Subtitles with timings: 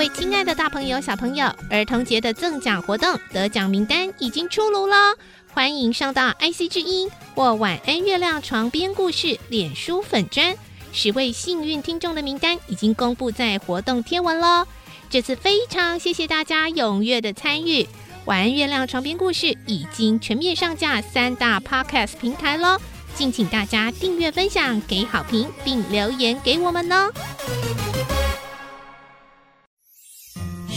[0.00, 5.14] 位亲爱的大朋友、小朋友，儿童节的赠奖活动得奖名单已经出炉了，
[5.52, 10.56] 欢迎上到 IC 之音或晚安月亮床边故事脸书粉砖，
[10.90, 14.66] 十位幸运听众的名单已经公布在活动贴文喽。
[15.10, 17.86] 这次非常谢谢大家踊跃的参与，
[18.24, 22.78] 晚安月亮床边故事已经全面上架三大 Podcast 平台喽，
[23.14, 27.12] 敬请大家订阅、分享、给好评，并留言给我们哦。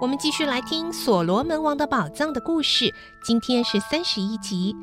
[0.00, 2.92] 我们继续来听《所罗门王的宝藏》的故事，
[3.24, 4.74] 今天是三十一集。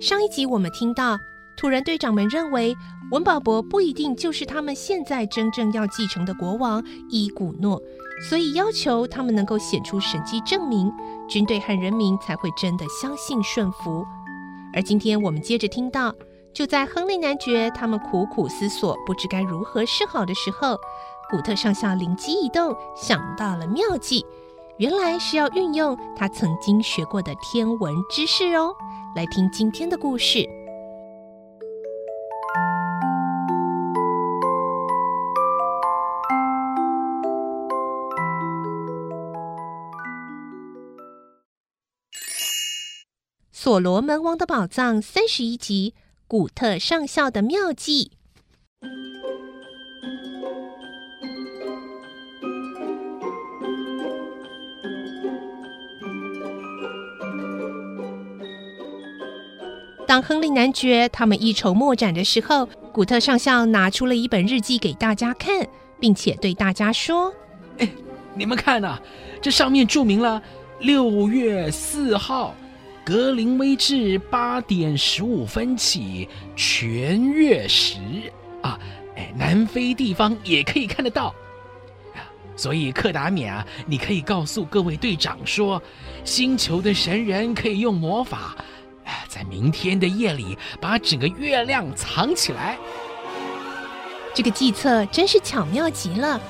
[0.00, 1.16] 上一集我们听到，
[1.56, 2.76] 土人队长们认为
[3.12, 7.80] 文保博不一定就是他们现在真正要继承的国王伊古诺，
[8.28, 10.92] 所以要求他们能够显出神迹证明，
[11.28, 14.04] 军队和人民才会真的相信顺服。
[14.74, 16.12] 而今天我们接着听到，
[16.52, 20.76] 就在亨利男爵他们苦苦思索，不知该如何是好的时候，
[21.30, 24.26] 古特上校灵机一动，想到了妙计。
[24.78, 28.72] 原来是要运用他曾经学过的天文知识哦，
[29.16, 30.48] 来听今天的故事。
[43.50, 45.94] 所罗门王的宝藏三十一集，
[46.28, 48.17] 古特上校的妙计。
[60.08, 65.68] 当亨利男爵他们一筹莫展的时候，古特上校拿出了一本日记给大家看，
[66.00, 67.30] 并且对大家说：“，
[68.34, 69.02] 你们看呐、啊，
[69.42, 70.42] 这上面注明了
[70.80, 72.54] 六月四号，
[73.04, 76.26] 格林威治八点十五分起
[76.56, 77.98] 全月食
[78.62, 78.80] 啊！
[79.14, 81.34] 哎，南非地方也可以看得到。
[82.56, 85.82] 所以克达米啊，你可以告诉各位队长说，
[86.24, 88.56] 星球的神人可以用魔法。”
[89.38, 92.76] 在明天的夜里，把整个月亮藏起来。
[94.34, 96.40] 这个计策真是巧妙极了。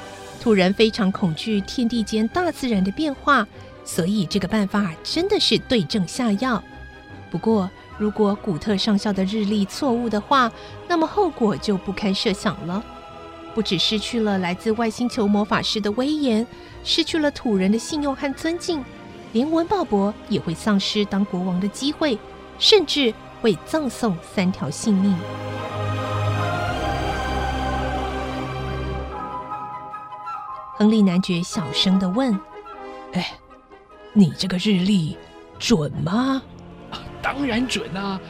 [0.41, 3.47] 土人非常恐惧天地间大自然的变化，
[3.85, 6.63] 所以这个办法真的是对症下药。
[7.31, 10.51] 不过，如果古特上校的日历错误的话，
[10.89, 12.83] 那么后果就不堪设想了。
[13.55, 16.47] 不只失去了来自外星球魔法师的威严，
[16.85, 18.83] 失去了土人的信用和尊敬，
[19.33, 22.17] 连文鲍勃也会丧失当国王的机会。
[22.59, 25.15] 甚至会葬送三条性命。
[30.77, 32.33] 亨利男爵小声的问
[33.13, 33.33] ：“哎，
[34.13, 35.17] 你这个日历
[35.59, 36.41] 准吗
[37.21, 38.21] ？”“当然准啊！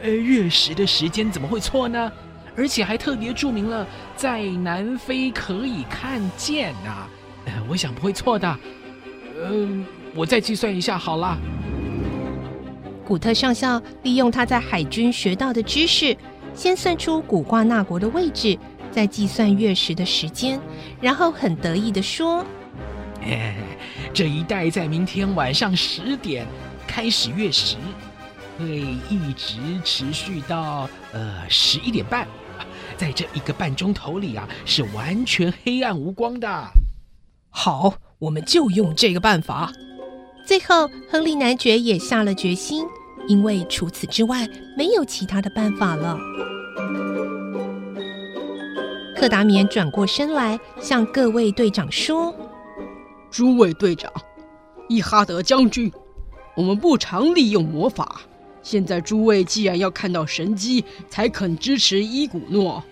[0.00, 2.10] 呃，月食的时间怎么会错呢？
[2.56, 7.06] 而且还特别注明了在南非可以看见啊！
[7.44, 8.58] 呃，我想不会错的。
[9.44, 9.84] 嗯，
[10.14, 11.36] 我再计算一下好了。”
[13.08, 16.14] 古特上校利用他在海军学到的知识，
[16.54, 18.58] 先算出古挂纳国的位置，
[18.90, 20.60] 再计算月食的时间，
[21.00, 22.44] 然后很得意地说
[23.24, 23.56] ：“哎，
[24.12, 26.46] 这一带在明天晚上十点
[26.86, 27.76] 开始月食，
[28.58, 28.66] 会
[29.08, 32.28] 一直持续到呃十一点半，
[32.98, 36.68] 在这一个半钟头里啊，是完全黑暗无光的。
[37.48, 39.72] 好，我们就用这个办法。”
[40.48, 42.86] 最后，亨利男爵也下了决心。
[43.26, 46.18] 因为除此之外没有其他的办法了。
[49.14, 52.34] 克达冕转过身来，向各位队长说
[53.30, 54.10] ：“诸位队长，
[54.88, 55.92] 伊哈德将军，
[56.56, 58.22] 我们不常利用魔法。
[58.62, 62.82] 现在诸位既然要看到神机才肯支持伊古诺，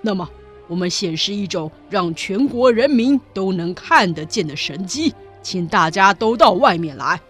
[0.00, 0.30] 那么
[0.68, 5.12] 我们显示一种让全国人民都能看得见的神机，
[5.42, 7.20] 请大家都到外面来。”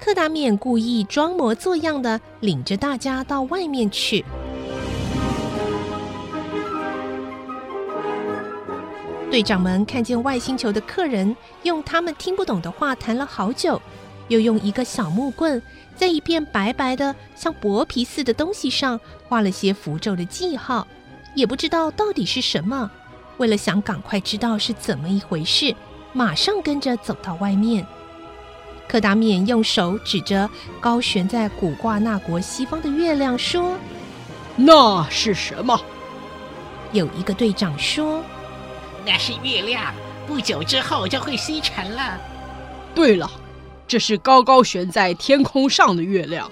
[0.00, 4.24] 克达冕故意装模作样的领着大家到外面去。
[9.30, 13.80] 队长们看见外星球的客人用他们听不懂的话谈了好久，
[14.28, 15.60] 又用一个小木棍
[15.96, 18.98] 在一片白白的像薄皮似的东西上
[19.28, 20.86] 画了些符咒的记号，
[21.34, 22.90] 也不知道到底是什么。
[23.36, 25.74] 为了想赶快知道是怎么一回事，
[26.18, 27.86] 马上跟着走到外面。
[28.88, 30.50] 柯达冕用手指着
[30.80, 33.76] 高悬在古挂那国西方的月亮说
[34.56, 35.80] ：“那是什么？”
[36.90, 38.20] 有一个队长说。
[39.06, 39.94] 那是月亮，
[40.26, 42.18] 不久之后就会西沉了。
[42.96, 43.30] 对了，
[43.86, 46.50] 这是高高悬在天空上的月亮。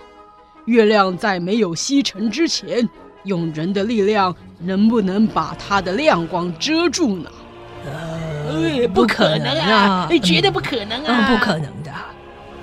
[0.67, 2.89] 月亮在没有西沉之前，
[3.25, 7.29] 用人的力量能不能把它的亮光遮住呢？
[7.85, 8.36] 呃，
[8.93, 11.93] 不可能啊，绝对不可能啊，不可能的。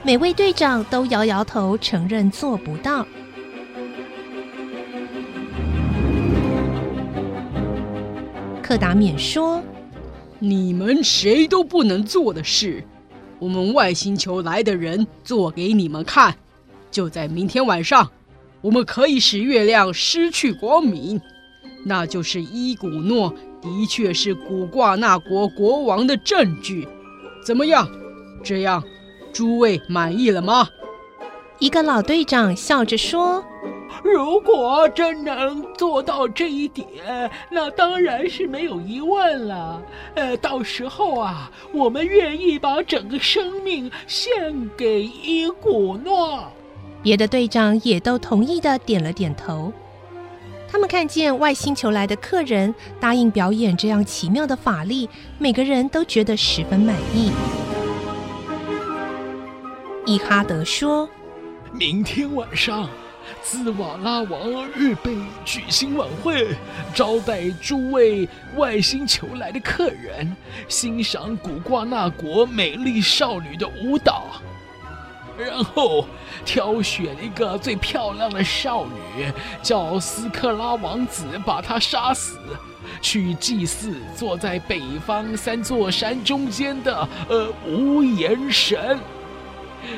[0.03, 3.05] 每位队长都摇摇头，承认做不到。
[8.61, 9.63] 克达免说。
[10.39, 12.83] 你们谁都不能做的事，
[13.39, 16.35] 我们外星球来的人做给你们看。
[16.91, 18.11] 就在明天晚上，
[18.59, 21.21] 我们可以使月亮失去光明，
[21.85, 23.33] 那就是伊古诺
[23.63, 26.85] 的确是古挂那国国王的证据。
[27.45, 27.87] 怎么样？
[28.43, 28.83] 这样，
[29.31, 30.67] 诸位满意了吗？
[31.59, 33.43] 一个老队长笑着说。
[34.03, 36.85] 如果真能做到这一点，
[37.49, 39.81] 那当然是没有疑问了。
[40.15, 46.43] 呃，到时候啊，我们愿意把整个生命献给伊古诺。
[47.01, 49.71] 别的队长也都同意的点了点头。
[50.73, 57.31] 他们看见外星球来的客人答应表演这样奇妙的法力，每个人都觉得十分满意。
[60.07, 61.07] 伊哈德说
[61.71, 62.89] ：“明天晚上。”
[63.43, 65.15] 兹瓦拉王预备
[65.45, 66.55] 举行晚会，
[66.93, 70.35] 招待诸位外星球来的客人，
[70.67, 74.23] 欣赏古挂纳国美丽少女的舞蹈，
[75.37, 76.05] 然后
[76.45, 79.31] 挑选一个最漂亮的少女，
[79.61, 82.37] 叫斯克拉王子把她杀死，
[83.01, 88.99] 去祭祀坐在北方三座山中间的呃无言神。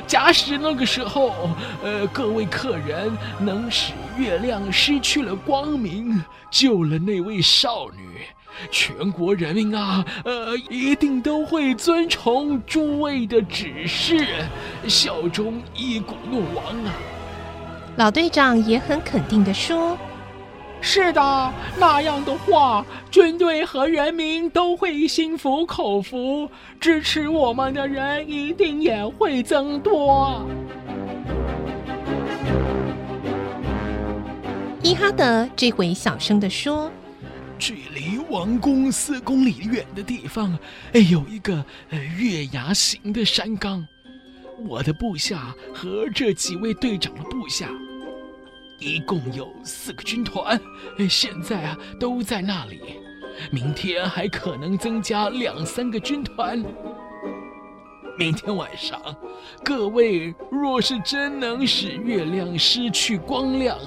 [0.04, 1.50] 假使那个时候，
[1.80, 8.22] 呃，各位客人能使月亮失去了光明，救了那位少女，
[8.70, 14.26] 全国人民啊，呃，一定都会遵从诸位的指示，
[14.88, 16.92] 效忠一古诺王啊。
[17.96, 19.96] 老队长也很肯定地说。
[20.82, 26.48] 是的，那样的话，军队和人民都会心服口服，
[26.78, 30.46] 支持我们的人一定也会增多。
[34.82, 36.92] 伊哈德这回小声地说
[37.58, 40.58] ：“距离王宫四公里远的地方，
[41.10, 41.64] 有一个
[42.18, 43.86] 月牙形的山岗，
[44.66, 47.68] 我的部下和这几位队长的部下。”
[48.78, 50.60] 一共有四个军团，
[51.08, 52.78] 现在啊都在那里。
[53.50, 56.62] 明天还可能增加两三个军团。
[58.18, 59.00] 明天晚上，
[59.64, 63.78] 各位若是真能使月亮失去光亮，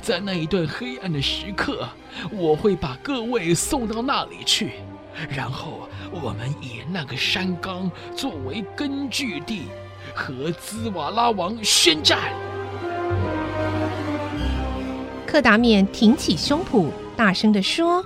[0.00, 1.88] 在那一段黑暗的时刻，
[2.30, 4.72] 我会把各位送到那里去，
[5.28, 9.64] 然后我们以那个山冈作为根据地，
[10.14, 12.18] 和兹瓦拉王宣战。
[15.26, 18.04] 克达面挺起胸脯，大声地说：“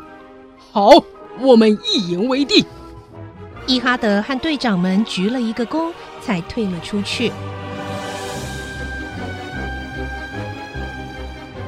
[0.70, 1.02] 好，
[1.40, 2.64] 我们一言为定。”
[3.66, 7.32] 伊哈德和队长们鞠了一个躬，才退了出去。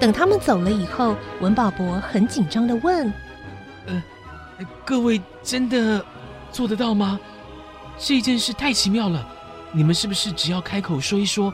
[0.00, 3.12] 等他们走了以后，文保博很紧张的问
[3.86, 4.02] ：“呃，
[4.84, 6.04] 各位真的
[6.52, 7.18] 做得到吗？
[7.98, 9.26] 这件事太奇妙了，
[9.72, 11.52] 你们是不是只要开口说一说，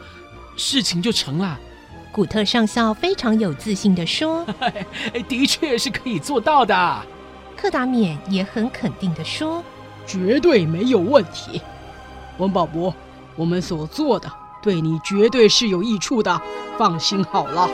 [0.56, 1.58] 事情就成了？”
[2.12, 4.46] 古特上校非常有自信的说：
[5.26, 7.02] “的确是可以做到的。”
[7.56, 9.64] 克达冕也很肯定的说
[10.06, 11.62] ：“绝对没有问题。”
[12.38, 12.94] 文保博，
[13.36, 14.30] 我们所做的
[14.62, 16.40] 对你绝对是有益处的，
[16.76, 17.68] 放心好了。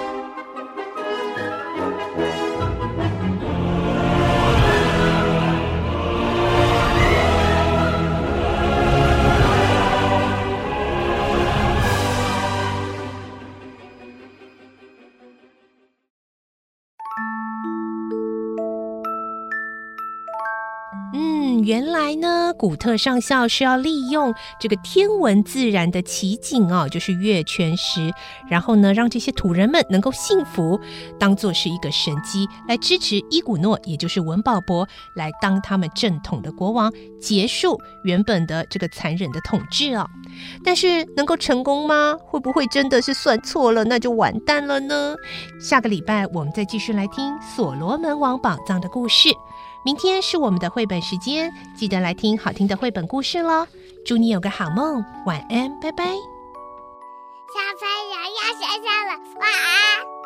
[22.10, 28.12] 来呢，古特上校是要利用这个天文自然的奇景哦，就是月全食，
[28.48, 30.80] 然后呢，让这些土人们能够信服，
[31.20, 40.04] 当做是一个神机来支持伊古诺，也就是文保博，来当他们正统的国王，结束原本的这个残忍的统治哦。
[40.64, 42.16] 但是能够成功吗？
[42.24, 45.14] 会不会真的是算错了，那就完蛋了呢？
[45.60, 49.28] 下个礼拜我们再继续来听所罗门王宝藏的故事。
[49.82, 53.66] 明天是我们的绘本时间，记得来听好听的绘本故事喽！
[54.04, 56.04] 祝你有个好梦，晚安，拜拜。
[56.04, 59.10] 小朋友要睡觉了，
[59.40, 60.19] 晚安。